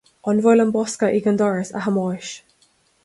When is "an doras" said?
1.33-1.73